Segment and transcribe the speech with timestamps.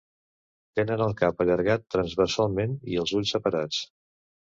[0.77, 3.83] Tenen el cap allargat transversalment i els ulls separats.